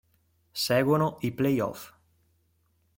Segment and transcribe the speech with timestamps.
[0.63, 1.87] Seguono i playoff.